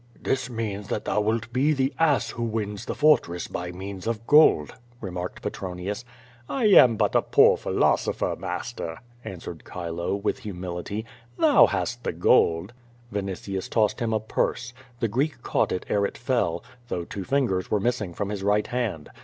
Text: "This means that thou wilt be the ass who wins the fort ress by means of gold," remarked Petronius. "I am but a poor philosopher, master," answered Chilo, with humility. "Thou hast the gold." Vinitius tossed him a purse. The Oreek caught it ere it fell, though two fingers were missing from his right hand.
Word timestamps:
"This 0.19 0.49
means 0.49 0.87
that 0.87 1.05
thou 1.05 1.21
wilt 1.21 1.53
be 1.53 1.73
the 1.73 1.93
ass 1.99 2.31
who 2.31 2.41
wins 2.41 2.85
the 2.85 2.95
fort 2.95 3.27
ress 3.27 3.47
by 3.47 3.71
means 3.71 4.07
of 4.07 4.25
gold," 4.25 4.73
remarked 4.99 5.43
Petronius. 5.43 6.03
"I 6.49 6.65
am 6.69 6.95
but 6.97 7.13
a 7.13 7.21
poor 7.21 7.55
philosopher, 7.55 8.35
master," 8.35 8.97
answered 9.23 9.61
Chilo, 9.71 10.15
with 10.15 10.39
humility. 10.39 11.05
"Thou 11.37 11.67
hast 11.67 12.03
the 12.03 12.13
gold." 12.13 12.73
Vinitius 13.11 13.69
tossed 13.69 13.99
him 13.99 14.11
a 14.11 14.19
purse. 14.19 14.73
The 15.01 15.07
Oreek 15.07 15.43
caught 15.43 15.71
it 15.71 15.85
ere 15.87 16.07
it 16.07 16.17
fell, 16.17 16.63
though 16.87 17.03
two 17.05 17.23
fingers 17.23 17.69
were 17.69 17.79
missing 17.79 18.11
from 18.15 18.29
his 18.29 18.41
right 18.41 18.65
hand. 18.65 19.09